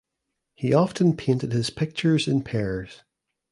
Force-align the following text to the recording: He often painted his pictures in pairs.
He 0.55 0.73
often 0.73 1.15
painted 1.15 1.51
his 1.53 1.69
pictures 1.69 2.27
in 2.27 2.41
pairs. 2.41 3.03